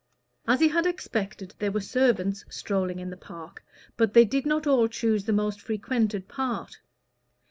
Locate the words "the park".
3.11-3.63